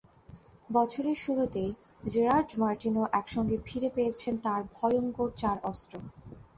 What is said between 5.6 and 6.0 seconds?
অস্ত্র।